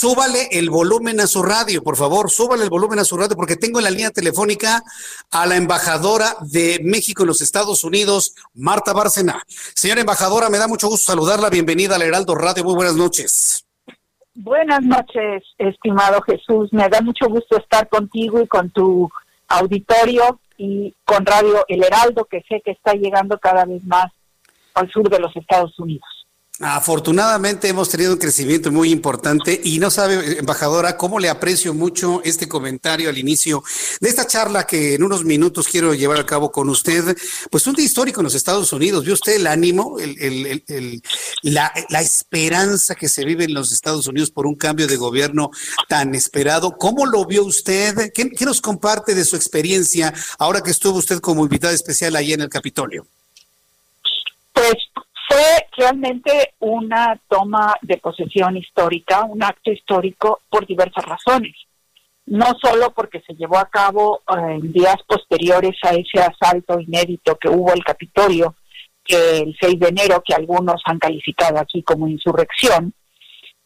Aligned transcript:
Súbale 0.00 0.46
el 0.52 0.70
volumen 0.70 1.18
a 1.18 1.26
su 1.26 1.42
radio, 1.42 1.82
por 1.82 1.96
favor. 1.96 2.30
Súbale 2.30 2.62
el 2.62 2.70
volumen 2.70 3.00
a 3.00 3.04
su 3.04 3.16
radio 3.16 3.34
porque 3.34 3.56
tengo 3.56 3.80
en 3.80 3.84
la 3.84 3.90
línea 3.90 4.12
telefónica 4.12 4.84
a 5.32 5.44
la 5.44 5.56
embajadora 5.56 6.36
de 6.40 6.78
México 6.84 7.24
en 7.24 7.26
los 7.26 7.40
Estados 7.40 7.82
Unidos, 7.82 8.32
Marta 8.54 8.92
Bárcena. 8.92 9.42
Señora 9.48 10.02
embajadora, 10.02 10.50
me 10.50 10.58
da 10.58 10.68
mucho 10.68 10.86
gusto 10.86 11.10
saludarla. 11.10 11.50
Bienvenida 11.50 11.96
al 11.96 12.02
Heraldo 12.02 12.36
Radio. 12.36 12.62
Muy 12.62 12.76
buenas 12.76 12.94
noches. 12.94 13.66
Buenas 14.36 14.82
noches, 14.82 15.42
estimado 15.58 16.22
Jesús. 16.22 16.72
Me 16.72 16.88
da 16.88 17.00
mucho 17.00 17.26
gusto 17.26 17.56
estar 17.56 17.88
contigo 17.88 18.40
y 18.40 18.46
con 18.46 18.70
tu 18.70 19.10
auditorio 19.48 20.38
y 20.56 20.94
con 21.04 21.26
Radio 21.26 21.64
El 21.66 21.82
Heraldo, 21.82 22.24
que 22.26 22.44
sé 22.48 22.62
que 22.64 22.70
está 22.70 22.92
llegando 22.92 23.36
cada 23.40 23.64
vez 23.64 23.82
más 23.82 24.12
al 24.74 24.88
sur 24.92 25.10
de 25.10 25.18
los 25.18 25.34
Estados 25.34 25.76
Unidos. 25.76 26.17
Afortunadamente 26.60 27.68
hemos 27.68 27.88
tenido 27.88 28.14
un 28.14 28.18
crecimiento 28.18 28.72
muy 28.72 28.90
importante 28.90 29.60
y 29.62 29.78
no 29.78 29.92
sabe, 29.92 30.40
embajadora, 30.40 30.96
cómo 30.96 31.20
le 31.20 31.28
aprecio 31.28 31.72
mucho 31.72 32.20
este 32.24 32.48
comentario 32.48 33.08
al 33.08 33.16
inicio 33.16 33.62
de 34.00 34.08
esta 34.08 34.26
charla 34.26 34.66
que 34.66 34.94
en 34.94 35.04
unos 35.04 35.24
minutos 35.24 35.68
quiero 35.68 35.94
llevar 35.94 36.18
a 36.18 36.26
cabo 36.26 36.50
con 36.50 36.68
usted. 36.68 37.16
Pues 37.48 37.64
un 37.68 37.76
día 37.76 37.84
histórico 37.84 38.20
en 38.20 38.24
los 38.24 38.34
Estados 38.34 38.72
Unidos. 38.72 39.04
¿Vio 39.04 39.14
usted 39.14 39.36
el 39.36 39.46
ánimo, 39.46 40.00
el, 40.00 40.18
el, 40.20 40.64
el, 40.66 41.02
la, 41.42 41.72
la, 41.90 42.00
esperanza 42.00 42.96
que 42.96 43.08
se 43.08 43.24
vive 43.24 43.44
en 43.44 43.54
los 43.54 43.70
Estados 43.70 44.08
Unidos 44.08 44.32
por 44.32 44.44
un 44.44 44.56
cambio 44.56 44.88
de 44.88 44.96
gobierno 44.96 45.50
tan 45.88 46.16
esperado? 46.16 46.76
¿Cómo 46.76 47.06
lo 47.06 47.24
vio 47.24 47.44
usted? 47.44 48.10
¿Qué, 48.12 48.30
qué 48.30 48.44
nos 48.44 48.60
comparte 48.60 49.14
de 49.14 49.24
su 49.24 49.36
experiencia 49.36 50.12
ahora 50.40 50.60
que 50.60 50.72
estuvo 50.72 50.98
usted 50.98 51.20
como 51.20 51.44
invitada 51.44 51.72
especial 51.72 52.16
ahí 52.16 52.32
en 52.32 52.40
el 52.40 52.48
Capitolio? 52.48 53.06
Realmente 55.78 56.54
una 56.58 57.20
toma 57.28 57.72
de 57.82 57.98
posesión 57.98 58.56
histórica, 58.56 59.22
un 59.22 59.44
acto 59.44 59.70
histórico 59.70 60.40
por 60.50 60.66
diversas 60.66 61.04
razones. 61.04 61.54
No 62.26 62.46
solo 62.60 62.92
porque 62.92 63.20
se 63.20 63.34
llevó 63.34 63.58
a 63.58 63.68
cabo 63.68 64.22
eh, 64.28 64.58
en 64.60 64.72
días 64.72 64.96
posteriores 65.06 65.76
a 65.84 65.90
ese 65.90 66.18
asalto 66.18 66.80
inédito 66.80 67.36
que 67.36 67.48
hubo 67.48 67.72
el 67.72 67.84
Capitolio, 67.84 68.56
que 69.04 69.38
el 69.38 69.56
6 69.60 69.78
de 69.78 69.88
enero, 69.88 70.20
que 70.26 70.34
algunos 70.34 70.82
han 70.84 70.98
calificado 70.98 71.60
aquí 71.60 71.84
como 71.84 72.08
insurrección, 72.08 72.92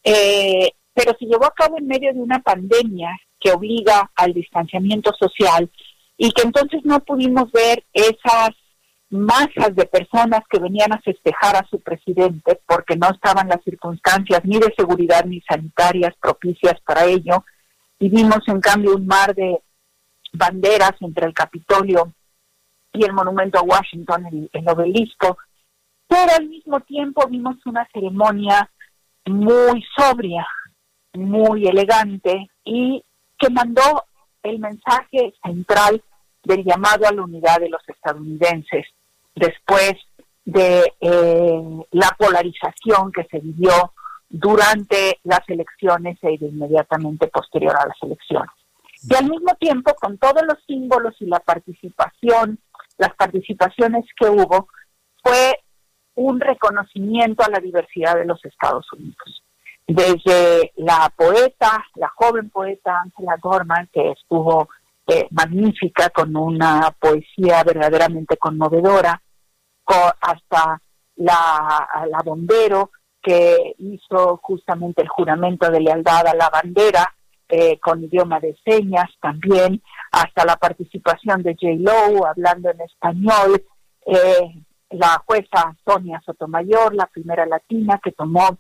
eh, 0.05 0.69
pero 0.93 1.17
se 1.19 1.25
llevó 1.25 1.47
a 1.47 1.55
cabo 1.55 1.79
en 1.79 1.87
medio 1.87 2.13
de 2.13 2.21
una 2.21 2.41
pandemia 2.41 3.09
que 3.41 3.53
obliga 3.53 4.11
al 4.17 4.35
distanciamiento 4.35 5.13
social 5.19 5.71
y 6.19 6.31
que 6.33 6.43
entonces 6.43 6.83
no 6.85 7.01
pudimos 7.01 7.51
ver 7.53 7.83
esas 7.95 8.51
masas 9.13 9.77
de 9.77 9.85
personas 9.85 10.41
que 10.49 10.59
venían 10.59 10.93
a 10.93 11.01
festejar 11.01 11.55
a 11.57 11.67
su 11.69 11.79
presidente 11.81 12.61
porque 12.67 12.97
no 12.97 13.11
estaban 13.11 13.47
las 13.47 13.63
circunstancias 13.63 14.41
ni 14.45 14.59
de 14.59 14.73
seguridad 14.75 15.25
ni 15.27 15.41
sanitarias 15.43 16.15
propicias 16.19 16.81
para 16.81 17.05
ello. 17.05 17.45
Y 17.99 18.09
vimos 18.09 18.41
en 18.47 18.61
cambio 18.61 18.97
un 18.97 19.07
mar 19.07 19.35
de 19.35 19.61
banderas 20.33 20.93
entre 21.01 21.27
el 21.27 21.35
Capitolio 21.35 22.11
y 22.95 23.05
el 23.05 23.13
monumento 23.13 23.59
a 23.59 23.63
Washington, 23.63 24.27
el, 24.27 24.51
el 24.51 24.69
obelisco, 24.69 25.37
pero 26.09 26.33
al 26.35 26.49
mismo 26.49 26.81
tiempo 26.81 27.27
vimos 27.29 27.57
una 27.67 27.87
ceremonia 27.93 28.71
muy 29.27 29.85
sobria, 29.95 30.47
muy 31.13 31.67
elegante 31.67 32.51
y 32.65 33.05
que 33.39 33.51
mandó 33.51 34.05
el 34.43 34.59
mensaje 34.59 35.35
central 35.45 36.03
del 36.45 36.65
llamado 36.65 37.07
a 37.07 37.13
la 37.13 37.23
unidad 37.23 37.61
de 37.61 37.69
los 37.69 37.87
estadounidenses 37.87 38.87
después 39.35 39.95
de 40.45 40.93
eh, 41.01 41.63
la 41.93 42.17
polarización 42.19 43.13
que 43.13 43.25
se 43.31 43.39
vivió 43.39 43.93
durante 44.29 45.21
las 45.25 45.41
elecciones 45.49 46.19
e 46.23 46.39
inmediatamente 46.41 47.29
posterior 47.29 47.77
a 47.77 47.87
las 47.87 47.97
elecciones. 48.03 48.51
Y 49.09 49.15
al 49.15 49.29
mismo 49.29 49.55
tiempo, 49.59 49.95
con 50.01 50.17
todos 50.19 50.43
los 50.47 50.59
símbolos 50.67 51.15
y 51.21 51.27
la 51.27 51.41
participación, 51.41 52.59
las 52.99 53.15
participaciones 53.15 54.05
que 54.19 54.29
hubo, 54.29 54.69
fue 55.23 55.59
un 56.15 56.41
reconocimiento 56.41 57.45
a 57.45 57.51
la 57.51 57.59
diversidad 57.59 58.17
de 58.17 58.25
los 58.25 58.45
Estados 58.45 58.87
Unidos. 58.93 59.43
Desde 59.87 60.73
la 60.77 61.13
poeta, 61.17 61.85
la 61.97 62.09
joven 62.09 62.49
poeta 62.51 63.01
Angela 63.01 63.37
Gorman, 63.41 63.89
que 63.93 64.13
estuvo 64.13 64.69
eh, 65.07 65.27
magnífica, 65.31 66.11
con 66.11 66.37
una 66.37 66.95
poesía 66.99 67.63
verdaderamente 67.65 68.37
conmovedora, 68.37 69.21
hasta 70.21 70.81
la, 71.17 71.89
la 72.09 72.23
bombero 72.25 72.91
que 73.23 73.75
hizo 73.79 74.39
justamente 74.43 75.03
el 75.03 75.09
juramento 75.09 75.71
de 75.71 75.81
lealtad 75.81 76.27
a 76.27 76.35
la 76.35 76.49
bandera 76.51 77.15
eh, 77.49 77.79
con 77.81 78.03
idioma 78.03 78.41
de 78.41 78.57
señas 78.65 79.11
también, 79.21 79.83
hasta 80.11 80.45
la 80.45 80.57
participación 80.57 81.43
de 81.43 81.55
J. 81.55 81.75
Lowe 81.79 82.27
hablando 82.27 82.71
en 82.71 82.81
español, 82.81 83.63
eh, 84.07 84.65
la 84.91 85.23
jueza 85.27 85.77
Sonia 85.87 86.21
Sotomayor, 86.25 86.95
la 86.95 87.07
primera 87.07 87.45
latina 87.47 88.01
que 88.03 88.13
tomó 88.13 88.59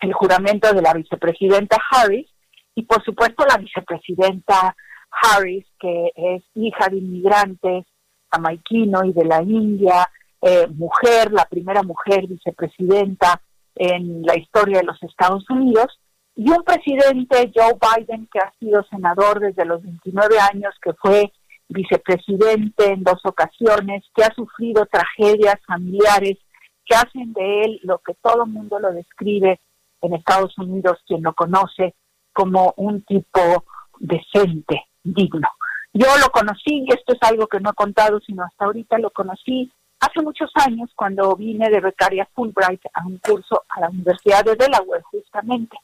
el 0.00 0.12
juramento 0.12 0.72
de 0.72 0.82
la 0.82 0.92
vicepresidenta 0.92 1.78
Harris, 1.90 2.30
y 2.74 2.82
por 2.82 3.02
supuesto 3.04 3.44
la 3.46 3.56
vicepresidenta 3.56 4.76
Harris, 5.22 5.66
que 5.78 6.12
es 6.14 6.42
hija 6.54 6.88
de 6.88 6.98
inmigrantes 6.98 7.84
jamaiquino 8.30 9.04
y 9.04 9.12
de 9.12 9.24
la 9.24 9.42
India, 9.42 10.08
eh, 10.42 10.66
mujer, 10.68 11.32
la 11.32 11.46
primera 11.46 11.82
mujer 11.82 12.26
vicepresidenta 12.26 13.40
en 13.76 14.22
la 14.22 14.36
historia 14.36 14.78
de 14.78 14.84
los 14.84 15.02
Estados 15.02 15.48
Unidos, 15.48 15.98
y 16.36 16.50
un 16.50 16.64
presidente, 16.64 17.52
Joe 17.54 17.78
Biden, 17.80 18.28
que 18.32 18.40
ha 18.40 18.52
sido 18.58 18.82
senador 18.90 19.38
desde 19.38 19.64
los 19.64 19.82
29 19.82 20.36
años, 20.52 20.74
que 20.82 20.92
fue 20.94 21.32
vicepresidente 21.68 22.92
en 22.92 23.04
dos 23.04 23.20
ocasiones, 23.24 24.04
que 24.14 24.24
ha 24.24 24.34
sufrido 24.34 24.86
tragedias 24.86 25.60
familiares 25.66 26.38
que 26.84 26.94
hacen 26.94 27.32
de 27.32 27.62
él 27.62 27.80
lo 27.82 27.98
que 27.98 28.14
todo 28.14 28.44
el 28.44 28.50
mundo 28.50 28.78
lo 28.78 28.92
describe 28.92 29.60
en 30.02 30.14
Estados 30.14 30.56
Unidos, 30.58 30.98
quien 31.06 31.22
lo 31.22 31.32
conoce, 31.32 31.94
como 32.32 32.74
un 32.76 33.02
tipo 33.02 33.64
decente, 33.98 34.82
digno. 35.04 35.48
Yo 35.92 36.08
lo 36.18 36.28
conocí, 36.30 36.84
y 36.84 36.92
esto 36.92 37.12
es 37.12 37.22
algo 37.22 37.46
que 37.46 37.60
no 37.60 37.70
he 37.70 37.74
contado, 37.74 38.18
sino 38.20 38.42
hasta 38.42 38.64
ahorita 38.64 38.98
lo 38.98 39.10
conocí 39.10 39.70
hace 40.00 40.20
muchos 40.22 40.50
años 40.56 40.90
cuando 40.96 41.36
vine 41.36 41.70
de 41.70 41.80
becaria 41.80 42.28
Fulbright 42.34 42.80
a 42.92 43.06
un 43.06 43.18
curso 43.18 43.62
a 43.68 43.80
la 43.80 43.90
Universidad 43.90 44.44
de 44.44 44.56
Delaware, 44.56 45.02
justamente, 45.02 45.76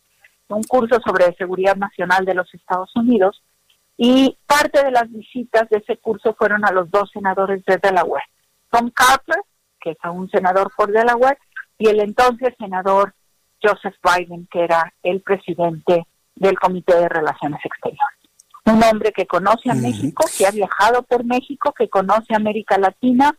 un 0.49 0.65
curso 0.65 1.01
sobre 1.01 1.33
seguridad 1.37 1.77
nacional 1.77 2.25
de 2.25 2.35
los 2.35 2.53
Estados 2.53 2.91
Unidos, 2.97 3.41
y 3.97 4.37
parte 4.47 4.83
de 4.83 4.91
las 4.91 5.11
visitas 5.11 5.69
de 5.69 5.79
ese 5.79 5.99
curso 5.99 6.35
fueron 6.35 6.65
a 6.65 6.73
los 6.73 6.91
dos 6.91 7.11
senadores 7.13 7.65
de 7.65 7.77
Delaware, 7.77 8.25
Tom 8.71 8.91
Carter, 8.91 9.43
que 9.81 9.91
es 9.91 9.99
aún 10.03 10.29
senador 10.31 10.73
por 10.77 10.91
Delaware, 10.91 11.39
y 11.79 11.89
el 11.89 12.01
entonces 12.01 12.55
senador 12.59 13.15
Joseph 13.63 13.97
Biden, 14.03 14.49
que 14.51 14.65
era 14.65 14.93
el 15.03 15.21
presidente 15.21 16.07
del 16.35 16.59
Comité 16.59 16.97
de 16.97 17.09
Relaciones 17.09 17.61
Exteriores. 17.65 18.20
Un 18.73 18.83
hombre 18.85 19.13
que 19.13 19.27
conoce 19.27 19.71
a 19.71 19.75
México, 19.75 20.25
que 20.37 20.47
ha 20.47 20.51
viajado 20.51 21.03
por 21.03 21.25
México, 21.25 21.73
que 21.77 21.89
conoce 21.89 22.33
a 22.33 22.37
América 22.37 22.79
Latina, 22.79 23.37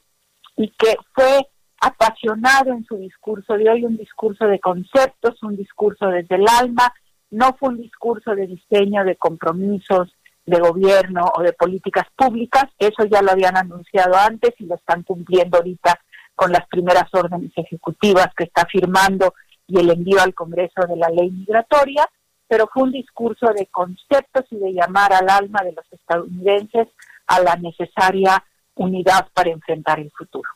y 0.58 0.70
que 0.78 0.96
fue 1.14 1.48
apasionado 1.80 2.72
en 2.72 2.86
su 2.86 2.98
discurso 2.98 3.54
de 3.54 3.70
hoy, 3.70 3.86
un 3.86 3.98
discurso 3.98 4.46
de 4.46 4.60
conceptos, 4.60 5.42
un 5.42 5.56
discurso 5.56 6.08
desde 6.08 6.36
el 6.36 6.46
alma, 6.48 6.94
no 7.32 7.56
fue 7.60 7.70
un 7.70 7.78
discurso 7.82 8.36
de 8.36 8.46
diseño 8.46 9.04
de 9.04 9.16
compromisos 9.16 10.14
de 10.46 10.60
gobierno 10.60 11.32
o 11.36 11.42
de 11.42 11.54
políticas 11.54 12.06
públicas, 12.16 12.66
eso 12.78 13.06
ya 13.06 13.22
lo 13.22 13.32
habían 13.32 13.58
anunciado 13.58 14.16
antes 14.16 14.52
y 14.60 14.66
lo 14.66 14.76
están 14.76 15.04
cumpliendo 15.04 15.58
ahorita 15.58 16.00
con 16.36 16.52
las 16.52 16.68
primeras 16.68 17.06
órdenes 17.14 17.52
ejecutivas 17.56 18.28
que 18.36 18.46
está 18.46 18.66
firmando 18.66 19.34
y 19.68 19.80
el 19.80 19.90
envío 19.90 20.22
al 20.22 20.34
Congreso 20.34 20.82
de 20.88 20.98
la 20.98 21.10
ley 21.10 21.32
migratoria, 21.32 22.08
pero 22.52 22.70
fue 22.74 22.84
un 22.84 22.92
discurso 22.92 23.46
de 23.58 23.66
conceptos 23.68 24.44
y 24.52 24.58
de 24.58 24.74
llamar 24.74 25.14
al 25.14 25.30
alma 25.30 25.62
de 25.64 25.72
los 25.72 25.86
estadounidenses 25.90 26.90
a 27.26 27.40
la 27.40 27.56
necesaria 27.56 28.44
unidad 28.76 29.30
para 29.34 29.52
enfrentar 29.52 30.02
el 30.02 30.12
futuro. 30.12 30.50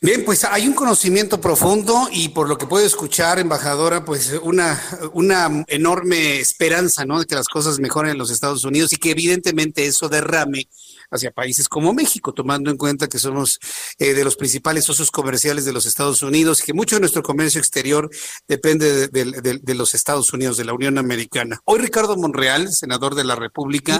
Bien, 0.00 0.24
pues 0.24 0.42
hay 0.42 0.66
un 0.66 0.74
conocimiento 0.74 1.40
profundo 1.40 2.08
y 2.10 2.30
por 2.30 2.48
lo 2.48 2.58
que 2.58 2.66
puedo 2.66 2.84
escuchar, 2.84 3.38
embajadora, 3.38 4.04
pues 4.04 4.32
una, 4.42 4.82
una 5.12 5.64
enorme 5.68 6.40
esperanza, 6.40 7.04
¿no? 7.04 7.20
De 7.20 7.26
que 7.26 7.36
las 7.36 7.46
cosas 7.46 7.78
mejoren 7.78 8.10
en 8.10 8.18
los 8.18 8.32
Estados 8.32 8.64
Unidos 8.64 8.92
y 8.92 8.96
que 8.96 9.12
evidentemente 9.12 9.86
eso 9.86 10.08
derrame 10.08 10.66
hacia 11.10 11.30
países 11.30 11.68
como 11.68 11.92
México, 11.92 12.32
tomando 12.32 12.70
en 12.70 12.76
cuenta 12.76 13.08
que 13.08 13.18
somos 13.18 13.58
eh, 13.98 14.14
de 14.14 14.24
los 14.24 14.36
principales 14.36 14.84
socios 14.84 15.10
comerciales 15.10 15.64
de 15.64 15.72
los 15.72 15.86
Estados 15.86 16.22
Unidos 16.22 16.60
y 16.60 16.66
que 16.66 16.74
mucho 16.74 16.96
de 16.96 17.00
nuestro 17.00 17.22
comercio 17.22 17.60
exterior 17.60 18.10
depende 18.48 19.08
de, 19.08 19.60
de 19.62 19.74
los 19.74 19.94
Estados 19.94 20.32
Unidos, 20.32 20.56
de 20.56 20.64
la 20.64 20.74
Unión 20.74 20.98
Americana. 20.98 21.60
Hoy 21.64 21.80
Ricardo 21.80 22.16
Monreal, 22.16 22.72
senador 22.72 23.14
de 23.14 23.24
la 23.24 23.36
República, 23.36 23.98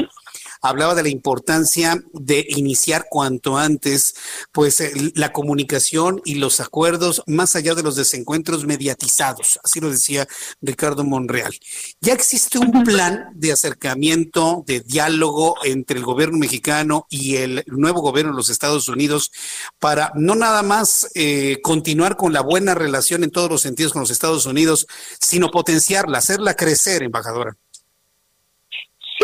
hablaba 0.69 0.95
de 0.95 1.03
la 1.03 1.09
importancia 1.09 2.03
de 2.13 2.47
iniciar 2.49 3.07
cuanto 3.11 3.57
antes, 3.57 4.15
pues 4.53 4.83
la 5.15 5.33
comunicación 5.33 6.21
y 6.25 6.37
los 6.37 6.61
acuerdos 6.61 7.23
más 7.27 7.57
allá 7.57 7.75
de 7.75 7.83
los 7.83 7.97
desencuentros 7.97 8.65
mediatizados. 8.67 9.59
Así 9.63 9.81
lo 9.81 9.91
decía 9.91 10.27
Ricardo 10.61 11.05
Monreal. 11.05 11.55
Ya 12.01 12.13
existe 12.13 12.59
un 12.59 12.85
plan 12.85 13.31
de 13.35 13.53
acercamiento, 13.53 14.65
de 14.67 14.81
diálogo 14.81 15.57
entre 15.65 15.99
el 15.99 16.05
gobierno 16.05 16.39
mexicano 16.39 17.07
y 17.09 17.37
el 17.37 17.65
nuevo 17.67 18.01
gobierno 18.01 18.33
de 18.33 18.37
los 18.37 18.49
Estados 18.49 18.89
Unidos 18.89 19.31
para 19.79 20.13
no 20.15 20.35
nada 20.35 20.63
más 20.63 21.09
eh, 21.15 21.61
continuar 21.63 22.17
con 22.17 22.33
la 22.33 22.41
buena 22.41 22.75
relación 22.75 23.25
en 23.25 23.31
todos 23.31 23.51
los 23.51 23.63
sentidos 23.63 23.93
con 23.93 24.01
los 24.01 24.11
Estados 24.11 24.47
Unidos, 24.47 24.87
sino 25.21 25.51
potenciarla, 25.51 26.19
hacerla 26.19 26.55
crecer, 26.55 27.03
embajadora. 27.03 27.57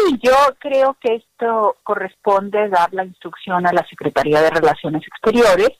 Sí, 0.04 0.19
yo 0.22 0.34
creo 0.58 0.96
que 1.00 1.16
esto 1.16 1.76
corresponde 1.82 2.69
dar 2.69 2.93
la 2.93 3.04
instrucción 3.04 3.66
a 3.66 3.72
la 3.72 3.87
Secretaría 3.88 4.40
de 4.40 4.50
Relaciones 4.50 5.02
Exteriores. 5.06 5.70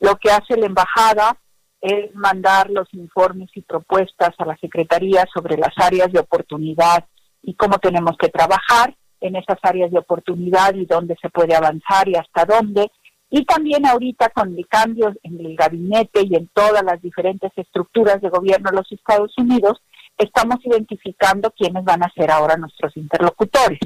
Lo 0.00 0.16
que 0.16 0.30
hace 0.30 0.56
la 0.56 0.66
embajada 0.66 1.36
es 1.80 2.14
mandar 2.14 2.70
los 2.70 2.92
informes 2.94 3.50
y 3.54 3.62
propuestas 3.62 4.30
a 4.38 4.44
la 4.44 4.56
Secretaría 4.58 5.24
sobre 5.32 5.56
las 5.56 5.72
áreas 5.76 6.12
de 6.12 6.20
oportunidad 6.20 7.04
y 7.42 7.54
cómo 7.54 7.78
tenemos 7.78 8.16
que 8.18 8.28
trabajar 8.28 8.94
en 9.20 9.36
esas 9.36 9.58
áreas 9.62 9.90
de 9.90 9.98
oportunidad 9.98 10.74
y 10.74 10.86
dónde 10.86 11.16
se 11.20 11.30
puede 11.30 11.54
avanzar 11.54 12.08
y 12.08 12.14
hasta 12.14 12.44
dónde. 12.44 12.90
Y 13.30 13.44
también 13.44 13.86
ahorita 13.86 14.28
con 14.30 14.56
el 14.56 14.68
cambio 14.68 15.12
en 15.22 15.40
el 15.44 15.56
gabinete 15.56 16.22
y 16.22 16.36
en 16.36 16.48
todas 16.54 16.84
las 16.84 17.02
diferentes 17.02 17.50
estructuras 17.56 18.20
de 18.20 18.28
gobierno 18.28 18.70
de 18.70 18.76
los 18.76 18.92
Estados 18.92 19.32
Unidos, 19.36 19.82
estamos 20.18 20.58
identificando 20.64 21.50
quiénes 21.50 21.84
van 21.84 22.02
a 22.02 22.12
ser 22.14 22.30
ahora 22.30 22.56
nuestros 22.56 22.96
interlocutores, 22.96 23.80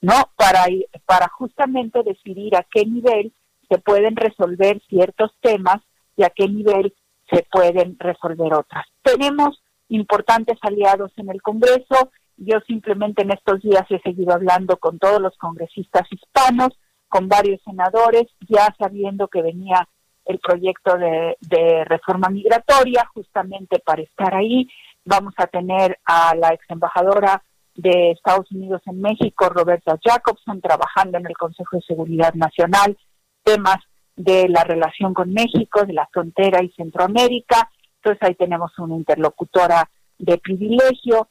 ¿no? 0.00 0.14
Para, 0.36 0.64
para 1.06 1.28
justamente 1.28 2.02
decidir 2.02 2.56
a 2.56 2.66
qué 2.70 2.84
nivel 2.84 3.32
se 3.68 3.78
pueden 3.78 4.16
resolver 4.16 4.80
ciertos 4.88 5.32
temas 5.40 5.80
y 6.16 6.22
a 6.24 6.30
qué 6.30 6.48
nivel 6.48 6.94
se 7.30 7.46
pueden 7.50 7.96
resolver 7.98 8.54
otras. 8.54 8.86
Tenemos 9.02 9.62
importantes 9.88 10.58
aliados 10.62 11.12
en 11.16 11.30
el 11.30 11.42
Congreso. 11.42 12.10
Yo 12.36 12.60
simplemente 12.66 13.22
en 13.22 13.32
estos 13.32 13.62
días 13.62 13.84
he 13.90 14.00
seguido 14.00 14.34
hablando 14.34 14.76
con 14.76 14.98
todos 14.98 15.20
los 15.20 15.36
congresistas 15.38 16.02
hispanos, 16.10 16.78
con 17.08 17.28
varios 17.28 17.60
senadores, 17.62 18.24
ya 18.48 18.74
sabiendo 18.78 19.28
que 19.28 19.42
venía 19.42 19.88
el 20.24 20.38
proyecto 20.38 20.96
de, 20.96 21.36
de 21.40 21.84
reforma 21.84 22.28
migratoria 22.28 23.08
justamente 23.14 23.78
para 23.78 24.02
estar 24.02 24.34
ahí 24.34 24.68
Vamos 25.04 25.34
a 25.36 25.46
tener 25.46 25.98
a 26.04 26.34
la 26.34 26.54
ex 26.54 26.64
embajadora 26.70 27.42
de 27.74 28.12
Estados 28.12 28.50
Unidos 28.52 28.80
en 28.86 29.00
México, 29.00 29.48
Roberta 29.48 29.98
Jacobson, 30.02 30.60
trabajando 30.60 31.18
en 31.18 31.26
el 31.26 31.36
Consejo 31.36 31.76
de 31.76 31.82
Seguridad 31.82 32.32
Nacional, 32.34 32.96
temas 33.42 33.78
de 34.16 34.48
la 34.48 34.64
relación 34.64 35.12
con 35.12 35.32
México, 35.32 35.84
de 35.84 35.92
la 35.92 36.08
frontera 36.12 36.62
y 36.62 36.70
Centroamérica. 36.70 37.68
Entonces 37.96 38.22
ahí 38.22 38.34
tenemos 38.34 38.78
una 38.78 38.96
interlocutora 38.96 39.90
de 40.18 40.38
privilegio. 40.38 41.28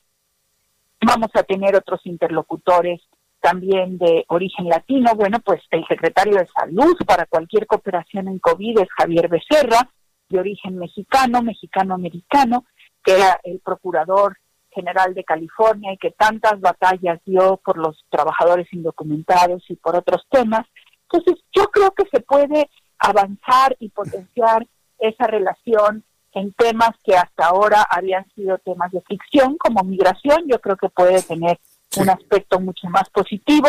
Vamos 1.02 1.30
a 1.34 1.44
tener 1.44 1.76
otros 1.76 2.02
interlocutores 2.06 3.02
también 3.42 3.98
de 3.98 4.26
origen 4.28 4.68
latino. 4.68 5.16
Bueno, 5.16 5.40
pues 5.40 5.62
el 5.72 5.86
secretario 5.88 6.38
de 6.38 6.48
Salud 6.48 6.96
para 7.06 7.26
cualquier 7.26 7.66
cooperación 7.68 8.28
en 8.28 8.40
COVID 8.40 8.80
es 8.80 8.88
Javier 8.98 9.30
Becerra, 9.30 9.90
de 10.30 10.40
origen 10.40 10.78
mexicano, 10.78 11.42
mexicano-americano 11.42 12.66
que 13.04 13.16
era 13.16 13.40
el 13.44 13.60
procurador 13.60 14.38
general 14.72 15.14
de 15.14 15.24
California 15.24 15.94
y 15.94 15.98
que 15.98 16.12
tantas 16.12 16.60
batallas 16.60 17.20
dio 17.26 17.58
por 17.64 17.78
los 17.78 18.04
trabajadores 18.10 18.68
indocumentados 18.74 19.64
y 19.70 19.76
por 19.76 19.96
otros 19.96 20.26
temas. 20.30 20.66
Entonces, 21.04 21.44
yo 21.56 21.66
creo 21.66 21.92
que 21.92 22.06
se 22.12 22.22
puede 22.22 22.70
avanzar 22.98 23.76
y 23.80 23.90
potenciar 23.90 24.66
esa 24.98 25.28
relación 25.28 26.04
en 26.32 26.52
temas 26.54 26.92
que 27.04 27.16
hasta 27.16 27.46
ahora 27.46 27.86
habían 27.90 28.26
sido 28.34 28.58
temas 28.60 28.92
de 28.92 29.02
ficción, 29.02 29.58
como 29.58 29.84
migración, 29.84 30.48
yo 30.48 30.60
creo 30.60 30.78
que 30.78 30.90
puede 30.90 31.22
tener 31.22 31.60
un 31.98 32.10
aspecto 32.10 32.60
mucho 32.60 32.88
más 32.90 33.08
positivo, 33.12 33.68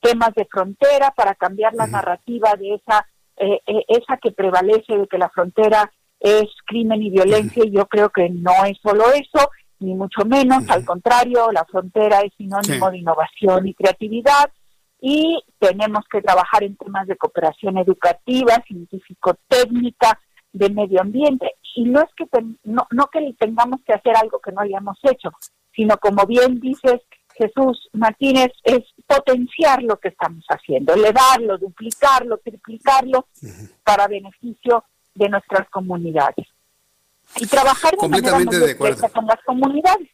temas 0.00 0.32
de 0.34 0.44
frontera 0.44 1.10
para 1.16 1.34
cambiar 1.34 1.74
la 1.74 1.88
narrativa 1.88 2.54
de 2.54 2.74
esa 2.74 3.06
eh, 3.38 3.60
eh, 3.66 3.84
esa 3.88 4.16
que 4.16 4.32
prevalece 4.32 4.96
de 4.96 5.06
que 5.08 5.18
la 5.18 5.28
frontera 5.28 5.92
es 6.20 6.44
crimen 6.66 7.02
y 7.02 7.10
violencia 7.10 7.64
y 7.64 7.70
yo 7.70 7.86
creo 7.86 8.10
que 8.10 8.28
no 8.30 8.52
es 8.64 8.78
solo 8.82 9.12
eso, 9.12 9.50
ni 9.78 9.94
mucho 9.94 10.24
menos, 10.24 10.68
al 10.70 10.84
contrario, 10.84 11.52
la 11.52 11.64
frontera 11.64 12.20
es 12.20 12.32
sinónimo 12.36 12.90
de 12.90 12.98
innovación 12.98 13.68
y 13.68 13.74
creatividad 13.74 14.50
y 15.00 15.42
tenemos 15.58 16.04
que 16.10 16.22
trabajar 16.22 16.64
en 16.64 16.76
temas 16.76 17.06
de 17.06 17.16
cooperación 17.16 17.76
educativa, 17.78 18.62
científico-técnica, 18.66 20.18
de 20.56 20.70
medio 20.70 21.02
ambiente 21.02 21.52
y 21.74 21.84
no 21.84 22.00
es 22.00 22.08
que 22.16 22.24
no, 22.64 22.86
no 22.90 23.06
que 23.08 23.34
tengamos 23.38 23.80
que 23.86 23.92
hacer 23.92 24.16
algo 24.16 24.40
que 24.40 24.52
no 24.52 24.62
hayamos 24.62 24.98
hecho, 25.02 25.30
sino 25.74 25.98
como 25.98 26.24
bien 26.26 26.60
dices 26.60 27.02
Jesús 27.34 27.90
Martínez, 27.92 28.50
es 28.64 28.80
potenciar 29.06 29.82
lo 29.82 29.98
que 29.98 30.08
estamos 30.08 30.44
haciendo, 30.48 30.94
elevarlo, 30.94 31.58
duplicarlo, 31.58 32.38
triplicarlo 32.38 33.26
para 33.84 34.08
beneficio 34.08 34.84
de 35.16 35.28
nuestras 35.28 35.68
comunidades 35.70 36.46
y 37.36 37.46
trabajar 37.46 37.96
de 38.00 38.08
manera 38.08 38.38
muy 38.38 38.46
de 38.46 38.76
con 38.76 39.26
las 39.26 39.40
comunidades. 39.44 40.08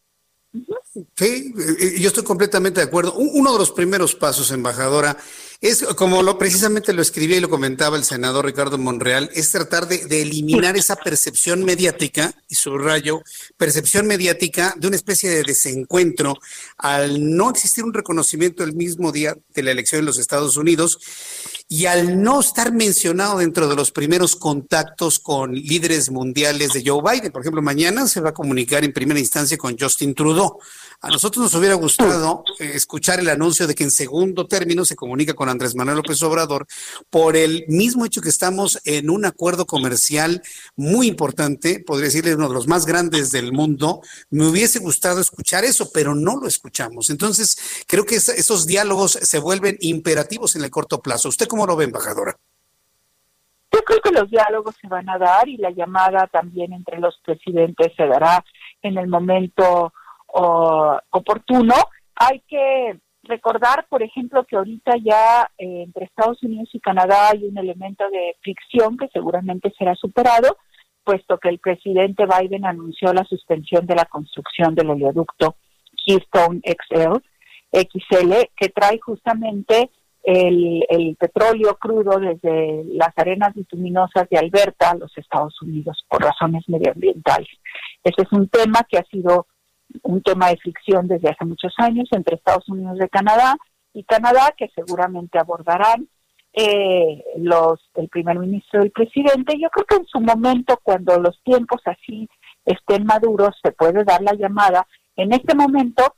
Sí, 1.16 1.54
yo 1.98 2.08
estoy 2.08 2.24
completamente 2.24 2.80
de 2.80 2.86
acuerdo. 2.86 3.14
Uno 3.14 3.54
de 3.54 3.58
los 3.58 3.70
primeros 3.70 4.14
pasos, 4.14 4.50
embajadora, 4.50 5.16
es 5.62 5.82
como 5.96 6.22
lo 6.22 6.36
precisamente 6.36 6.92
lo 6.92 7.00
escribía 7.00 7.38
y 7.38 7.40
lo 7.40 7.48
comentaba 7.48 7.96
el 7.96 8.04
senador 8.04 8.44
Ricardo 8.44 8.76
Monreal, 8.76 9.30
es 9.32 9.50
tratar 9.50 9.88
de, 9.88 10.04
de 10.04 10.20
eliminar 10.20 10.76
esa 10.76 10.96
percepción 10.96 11.64
mediática, 11.64 12.34
y 12.50 12.56
subrayo, 12.56 13.22
percepción 13.56 14.06
mediática 14.06 14.74
de 14.76 14.88
una 14.88 14.96
especie 14.96 15.30
de 15.30 15.42
desencuentro 15.42 16.36
al 16.76 17.34
no 17.34 17.48
existir 17.48 17.84
un 17.84 17.94
reconocimiento 17.94 18.62
el 18.62 18.74
mismo 18.74 19.10
día 19.10 19.34
de 19.54 19.62
la 19.62 19.70
elección 19.70 20.00
en 20.00 20.06
los 20.06 20.18
Estados 20.18 20.58
Unidos 20.58 20.98
y 21.72 21.86
al 21.86 22.22
no 22.22 22.40
estar 22.40 22.70
mencionado 22.70 23.38
dentro 23.38 23.66
de 23.66 23.74
los 23.74 23.92
primeros 23.92 24.36
contactos 24.36 25.18
con 25.18 25.54
líderes 25.54 26.10
mundiales 26.10 26.74
de 26.74 26.82
Joe 26.84 27.00
Biden, 27.00 27.32
por 27.32 27.40
ejemplo, 27.40 27.62
mañana 27.62 28.06
se 28.06 28.20
va 28.20 28.28
a 28.28 28.34
comunicar 28.34 28.84
en 28.84 28.92
primera 28.92 29.18
instancia 29.18 29.56
con 29.56 29.78
Justin 29.78 30.14
Trudeau. 30.14 30.58
A 31.00 31.08
nosotros 31.08 31.42
nos 31.42 31.54
hubiera 31.54 31.74
gustado 31.74 32.44
eh, 32.60 32.72
escuchar 32.74 33.20
el 33.20 33.28
anuncio 33.30 33.66
de 33.66 33.74
que 33.74 33.84
en 33.84 33.90
segundo 33.90 34.46
término 34.46 34.84
se 34.84 34.96
comunica 34.96 35.32
con 35.32 35.48
Andrés 35.48 35.74
Manuel 35.74 35.96
López 35.96 36.22
Obrador 36.22 36.66
por 37.08 37.36
el 37.36 37.64
mismo 37.68 38.04
hecho 38.04 38.20
que 38.20 38.28
estamos 38.28 38.78
en 38.84 39.08
un 39.08 39.24
acuerdo 39.24 39.66
comercial 39.66 40.42
muy 40.76 41.08
importante, 41.08 41.80
podría 41.80 42.04
decirle 42.04 42.34
uno 42.34 42.48
de 42.48 42.54
los 42.54 42.68
más 42.68 42.84
grandes 42.84 43.30
del 43.30 43.50
mundo. 43.50 44.02
Me 44.28 44.46
hubiese 44.46 44.78
gustado 44.78 45.22
escuchar 45.22 45.64
eso, 45.64 45.90
pero 45.90 46.14
no 46.14 46.36
lo 46.36 46.46
escuchamos. 46.46 47.08
Entonces, 47.08 47.56
creo 47.86 48.04
que 48.04 48.16
esos 48.16 48.66
diálogos 48.66 49.18
se 49.22 49.38
vuelven 49.38 49.78
imperativos 49.80 50.54
en 50.54 50.64
el 50.64 50.70
corto 50.70 51.00
plazo. 51.00 51.30
¿Usted 51.30 51.48
cómo 51.48 51.61
¿Cómo 51.62 51.74
lo 51.74 51.76
ve, 51.76 51.84
embajadora? 51.84 52.34
Yo 53.70 53.80
creo 53.82 54.00
que 54.00 54.10
los 54.10 54.28
diálogos 54.28 54.74
se 54.80 54.88
van 54.88 55.08
a 55.08 55.16
dar 55.16 55.48
y 55.48 55.58
la 55.58 55.70
llamada 55.70 56.26
también 56.26 56.72
entre 56.72 56.98
los 56.98 57.16
presidentes 57.24 57.92
se 57.96 58.04
dará 58.04 58.44
en 58.82 58.98
el 58.98 59.06
momento 59.06 59.92
oportuno. 60.26 61.74
Hay 62.16 62.40
que 62.48 62.98
recordar, 63.22 63.86
por 63.88 64.02
ejemplo, 64.02 64.44
que 64.44 64.56
ahorita 64.56 64.94
ya 65.04 65.48
eh, 65.56 65.84
entre 65.84 66.06
Estados 66.06 66.42
Unidos 66.42 66.68
y 66.72 66.80
Canadá 66.80 67.28
hay 67.30 67.44
un 67.44 67.56
elemento 67.56 68.10
de 68.10 68.34
fricción 68.40 68.96
que 68.96 69.06
seguramente 69.12 69.72
será 69.78 69.94
superado, 69.94 70.58
puesto 71.04 71.38
que 71.38 71.50
el 71.50 71.60
presidente 71.60 72.24
Biden 72.26 72.66
anunció 72.66 73.12
la 73.12 73.22
suspensión 73.22 73.86
de 73.86 73.94
la 73.94 74.06
construcción 74.06 74.74
del 74.74 74.90
oleoducto 74.90 75.54
Keystone 76.04 76.60
XL, 76.64 77.18
XL, 77.70 78.32
que 78.56 78.68
trae 78.70 78.98
justamente 78.98 79.90
el, 80.22 81.16
petróleo 81.18 81.76
crudo 81.78 82.18
desde 82.18 82.84
las 82.84 83.16
arenas 83.16 83.54
bituminosas 83.54 84.28
de 84.30 84.38
Alberta 84.38 84.90
a 84.90 84.96
los 84.96 85.16
Estados 85.16 85.60
Unidos 85.62 86.04
por 86.08 86.22
razones 86.22 86.68
medioambientales. 86.68 87.48
Ese 88.04 88.22
es 88.22 88.32
un 88.32 88.48
tema 88.48 88.86
que 88.88 88.98
ha 88.98 89.04
sido 89.04 89.46
un 90.02 90.22
tema 90.22 90.48
de 90.48 90.56
fricción 90.56 91.06
desde 91.06 91.28
hace 91.28 91.44
muchos 91.44 91.74
años 91.78 92.08
entre 92.12 92.36
Estados 92.36 92.68
Unidos 92.68 92.98
y 93.04 93.08
Canadá 93.08 93.56
y 93.92 94.04
Canadá 94.04 94.54
que 94.56 94.70
seguramente 94.74 95.38
abordarán 95.38 96.08
eh, 96.54 97.24
los 97.38 97.80
el 97.94 98.08
primer 98.08 98.38
ministro 98.38 98.80
y 98.80 98.86
el 98.86 98.92
presidente. 98.92 99.58
Yo 99.58 99.68
creo 99.70 99.86
que 99.86 99.96
en 99.96 100.06
su 100.06 100.20
momento, 100.20 100.78
cuando 100.82 101.18
los 101.18 101.40
tiempos 101.42 101.80
así 101.84 102.28
estén 102.64 103.04
maduros, 103.04 103.58
se 103.62 103.72
puede 103.72 104.04
dar 104.04 104.22
la 104.22 104.34
llamada. 104.34 104.86
En 105.16 105.32
este 105.32 105.54
momento, 105.54 106.14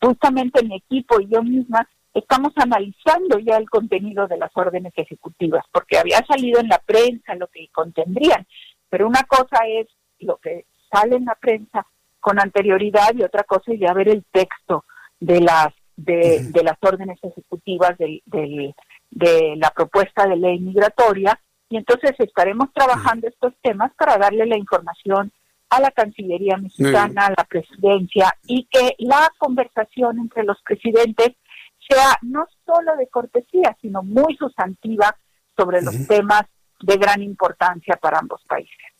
justamente 0.00 0.64
mi 0.64 0.76
equipo 0.76 1.20
y 1.20 1.28
yo 1.28 1.42
misma 1.42 1.88
estamos 2.14 2.52
analizando 2.56 3.38
ya 3.38 3.56
el 3.56 3.68
contenido 3.70 4.26
de 4.28 4.36
las 4.36 4.50
órdenes 4.54 4.92
ejecutivas, 4.96 5.64
porque 5.72 5.98
había 5.98 6.24
salido 6.26 6.60
en 6.60 6.68
la 6.68 6.78
prensa 6.78 7.34
lo 7.34 7.48
que 7.48 7.68
contendrían, 7.72 8.46
pero 8.88 9.06
una 9.06 9.22
cosa 9.24 9.58
es 9.66 9.88
lo 10.20 10.36
que 10.36 10.66
sale 10.90 11.16
en 11.16 11.24
la 11.24 11.34
prensa 11.34 11.86
con 12.20 12.38
anterioridad 12.38 13.14
y 13.14 13.22
otra 13.22 13.42
cosa 13.44 13.72
es 13.72 13.80
ya 13.80 13.92
ver 13.94 14.08
el 14.08 14.24
texto 14.30 14.84
de 15.18 15.40
las 15.40 15.68
de, 15.96 16.50
las 16.64 16.76
órdenes 16.80 17.18
ejecutivas 17.22 17.96
del, 17.98 18.22
de 18.26 19.54
la 19.56 19.70
propuesta 19.70 20.26
de 20.26 20.36
ley 20.36 20.58
migratoria. 20.58 21.38
Y 21.68 21.76
entonces 21.76 22.12
estaremos 22.18 22.72
trabajando 22.72 23.28
estos 23.28 23.54
temas 23.62 23.92
para 23.94 24.18
darle 24.18 24.46
la 24.46 24.58
información 24.58 25.32
a 25.70 25.80
la 25.80 25.90
Cancillería 25.90 26.56
mexicana, 26.58 27.26
a 27.26 27.30
la 27.30 27.44
presidencia 27.44 28.34
y 28.46 28.64
que 28.70 28.94
la 28.98 29.32
conversación 29.38 30.18
entre 30.18 30.44
los 30.44 30.60
presidentes 30.62 31.30
sea 31.92 32.18
no 32.22 32.46
solo 32.64 32.96
de 32.96 33.08
cortesía, 33.08 33.76
sino 33.80 34.02
muy 34.02 34.36
sustantiva 34.36 35.16
sobre 35.56 35.82
los 35.82 36.06
temas 36.06 36.42
de 36.80 36.96
gran 36.96 37.22
importancia 37.22 37.96
para 37.96 38.18
ambos 38.18 38.42
países. 38.48 38.91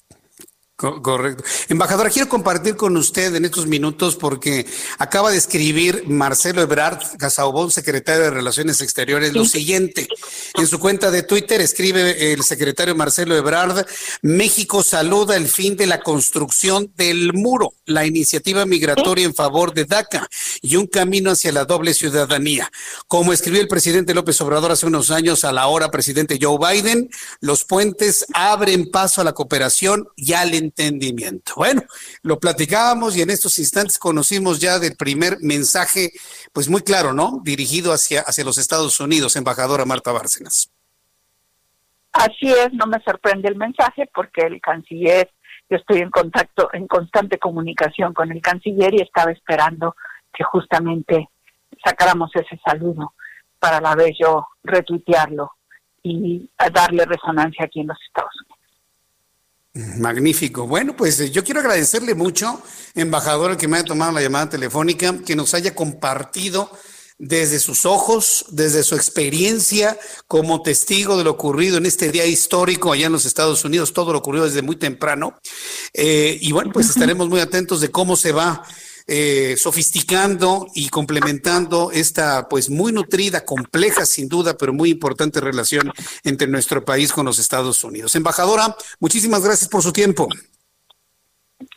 Correcto. 0.82 1.44
Embajadora, 1.68 2.10
quiero 2.10 2.28
compartir 2.28 2.74
con 2.74 2.96
usted 2.96 3.34
en 3.36 3.44
estos 3.44 3.66
minutos 3.66 4.16
porque 4.16 4.66
acaba 4.98 5.30
de 5.30 5.36
escribir 5.36 6.04
Marcelo 6.08 6.60
Ebrard 6.60 6.98
Casaubón, 7.18 7.70
secretario 7.70 8.24
de 8.24 8.30
Relaciones 8.30 8.80
Exteriores, 8.80 9.32
lo 9.32 9.44
siguiente. 9.44 10.08
En 10.54 10.66
su 10.66 10.80
cuenta 10.80 11.12
de 11.12 11.22
Twitter 11.22 11.60
escribe 11.60 12.32
el 12.32 12.42
secretario 12.42 12.96
Marcelo 12.96 13.36
Ebrard, 13.36 13.86
México 14.22 14.82
saluda 14.82 15.36
el 15.36 15.46
fin 15.46 15.76
de 15.76 15.86
la 15.86 16.00
construcción 16.00 16.92
del 16.96 17.32
muro, 17.32 17.74
la 17.86 18.04
iniciativa 18.04 18.66
migratoria 18.66 19.24
en 19.24 19.34
favor 19.34 19.74
de 19.74 19.84
DACA 19.84 20.28
y 20.62 20.76
un 20.76 20.88
camino 20.88 21.30
hacia 21.30 21.52
la 21.52 21.64
doble 21.64 21.94
ciudadanía. 21.94 22.70
Como 23.06 23.32
escribió 23.32 23.60
el 23.60 23.68
presidente 23.68 24.14
López 24.14 24.40
Obrador 24.40 24.72
hace 24.72 24.86
unos 24.86 25.12
años 25.12 25.44
a 25.44 25.52
la 25.52 25.68
hora 25.68 25.92
presidente 25.92 26.38
Joe 26.40 26.58
Biden, 26.58 27.08
los 27.40 27.64
puentes 27.64 28.26
abren 28.34 28.90
paso 28.90 29.20
a 29.20 29.24
la 29.24 29.32
cooperación 29.32 30.08
y 30.16 30.32
al 30.32 30.71
entendimiento. 30.76 31.54
Bueno, 31.56 31.82
lo 32.22 32.38
platicábamos 32.38 33.16
y 33.16 33.22
en 33.22 33.30
estos 33.30 33.58
instantes 33.58 33.98
conocimos 33.98 34.60
ya 34.60 34.78
del 34.78 34.96
primer 34.96 35.38
mensaje, 35.40 36.12
pues 36.52 36.68
muy 36.68 36.82
claro, 36.82 37.12
¿no? 37.12 37.40
Dirigido 37.42 37.92
hacia, 37.92 38.22
hacia 38.22 38.44
los 38.44 38.58
Estados 38.58 38.98
Unidos, 39.00 39.36
embajadora 39.36 39.84
Marta 39.84 40.12
Bárcenas. 40.12 40.70
Así 42.12 42.50
es, 42.50 42.72
no 42.72 42.86
me 42.86 43.00
sorprende 43.02 43.48
el 43.48 43.56
mensaje 43.56 44.08
porque 44.14 44.42
el 44.42 44.60
canciller, 44.60 45.30
yo 45.70 45.78
estoy 45.78 46.00
en 46.00 46.10
contacto, 46.10 46.68
en 46.72 46.86
constante 46.86 47.38
comunicación 47.38 48.12
con 48.12 48.30
el 48.30 48.42
canciller 48.42 48.92
y 48.94 49.02
estaba 49.02 49.32
esperando 49.32 49.96
que 50.32 50.44
justamente 50.44 51.28
sacáramos 51.82 52.30
ese 52.34 52.60
saludo 52.64 53.14
para 53.58 53.80
la 53.80 53.94
vez 53.94 54.16
yo 54.20 54.46
retuitearlo 54.62 55.52
y 56.02 56.50
darle 56.72 57.04
resonancia 57.04 57.64
aquí 57.64 57.80
en 57.80 57.86
los 57.86 57.98
Estados 58.08 58.34
Unidos. 58.40 58.51
Magnífico. 59.74 60.66
Bueno, 60.66 60.94
pues 60.94 61.18
eh, 61.20 61.30
yo 61.30 61.42
quiero 61.44 61.60
agradecerle 61.60 62.14
mucho, 62.14 62.62
embajador, 62.94 63.56
que 63.56 63.68
me 63.68 63.78
haya 63.78 63.86
tomado 63.86 64.12
la 64.12 64.20
llamada 64.20 64.50
telefónica, 64.50 65.18
que 65.24 65.34
nos 65.34 65.54
haya 65.54 65.74
compartido 65.74 66.70
desde 67.18 67.58
sus 67.58 67.86
ojos, 67.86 68.46
desde 68.50 68.82
su 68.82 68.96
experiencia 68.96 69.96
como 70.26 70.60
testigo 70.60 71.16
de 71.16 71.24
lo 71.24 71.30
ocurrido 71.30 71.78
en 71.78 71.86
este 71.86 72.10
día 72.10 72.26
histórico 72.26 72.92
allá 72.92 73.06
en 73.06 73.12
los 73.12 73.24
Estados 73.24 73.64
Unidos, 73.64 73.92
todo 73.92 74.12
lo 74.12 74.18
ocurrió 74.18 74.44
desde 74.44 74.60
muy 74.60 74.76
temprano. 74.76 75.38
Eh, 75.94 76.36
y 76.40 76.52
bueno, 76.52 76.70
pues 76.72 76.90
estaremos 76.90 77.28
muy 77.28 77.40
atentos 77.40 77.80
de 77.80 77.90
cómo 77.90 78.16
se 78.16 78.32
va 78.32 78.64
eh, 79.06 79.56
sofisticando 79.56 80.66
y 80.74 80.88
complementando 80.88 81.90
esta 81.92 82.48
pues 82.48 82.70
muy 82.70 82.92
nutrida, 82.92 83.44
compleja 83.44 84.06
sin 84.06 84.28
duda, 84.28 84.56
pero 84.56 84.72
muy 84.72 84.90
importante 84.90 85.40
relación 85.40 85.92
entre 86.24 86.48
nuestro 86.48 86.84
país 86.84 87.12
con 87.12 87.26
los 87.26 87.38
Estados 87.38 87.82
Unidos. 87.84 88.14
Embajadora, 88.14 88.76
muchísimas 89.00 89.42
gracias 89.42 89.68
por 89.68 89.82
su 89.82 89.92
tiempo. 89.92 90.28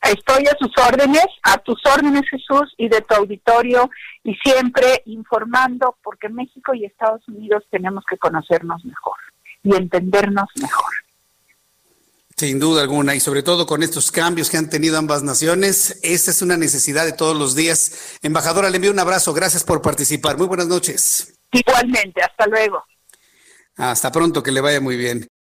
Estoy 0.01 0.45
a 0.47 0.57
sus 0.59 0.71
órdenes, 0.77 1.25
a 1.43 1.57
tus 1.57 1.79
órdenes 1.85 2.23
Jesús 2.29 2.73
y 2.77 2.89
de 2.89 3.01
tu 3.01 3.15
auditorio 3.15 3.89
y 4.23 4.35
siempre 4.35 5.03
informando 5.05 5.97
porque 6.03 6.29
México 6.29 6.73
y 6.73 6.85
Estados 6.85 7.27
Unidos 7.27 7.63
tenemos 7.69 8.03
que 8.09 8.17
conocernos 8.17 8.83
mejor 8.85 9.17
y 9.63 9.75
entendernos 9.75 10.47
mejor. 10.55 11.04
Sin 12.37 12.59
duda 12.59 12.81
alguna, 12.81 13.15
y 13.15 13.21
sobre 13.21 13.43
todo 13.43 13.65
con 13.65 13.81
estos 13.81 14.11
cambios 14.11 14.49
que 14.49 14.57
han 14.57 14.69
tenido 14.69 14.97
ambas 14.97 15.23
naciones, 15.23 15.99
esa 16.03 16.31
es 16.31 16.41
una 16.41 16.57
necesidad 16.57 17.05
de 17.05 17.13
todos 17.13 17.37
los 17.37 17.55
días. 17.55 18.17
Embajadora, 18.21 18.69
le 18.69 18.75
envío 18.75 18.91
un 18.91 18.99
abrazo, 18.99 19.33
gracias 19.33 19.63
por 19.63 19.81
participar. 19.81 20.37
Muy 20.37 20.45
buenas 20.45 20.67
noches. 20.67 21.33
Igualmente, 21.53 22.21
hasta 22.21 22.45
luego. 22.47 22.83
Hasta 23.77 24.11
pronto, 24.11 24.43
que 24.43 24.51
le 24.51 24.59
vaya 24.59 24.81
muy 24.81 24.97
bien. 24.97 25.25